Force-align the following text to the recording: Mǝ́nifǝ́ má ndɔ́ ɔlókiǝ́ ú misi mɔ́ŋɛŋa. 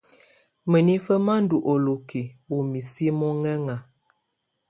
Mǝ́nifǝ́ 0.69 1.19
má 1.25 1.33
ndɔ́ 1.43 1.61
ɔlókiǝ́ 1.71 2.31
ú 2.55 2.57
misi 2.71 3.05
mɔ́ŋɛŋa. 3.19 3.75